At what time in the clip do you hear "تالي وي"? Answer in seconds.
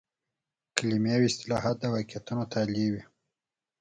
2.53-3.03